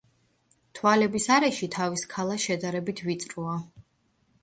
[0.79, 3.63] თვალების არეში თავის ქალა შედარებით ვიწროა.